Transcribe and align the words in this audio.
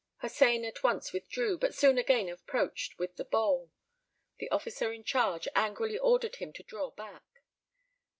Hossein 0.21 0.65
at 0.65 0.81
once 0.81 1.13
withdrew, 1.13 1.59
but 1.59 1.75
soon 1.75 1.99
again 1.99 2.27
approached 2.27 2.97
with 2.97 3.17
the 3.17 3.23
bowl. 3.23 3.71
The 4.39 4.49
officer 4.49 4.91
in 4.91 5.03
charge 5.03 5.47
angrily 5.53 5.99
ordered 5.99 6.37
him 6.37 6.51
to 6.53 6.63
draw 6.63 6.89
back. 6.89 7.43